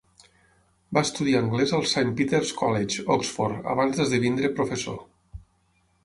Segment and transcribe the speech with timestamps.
[0.97, 4.97] Va estudiar anglès al Saint Peter's College, Oxford, abans d'esdevindre professor.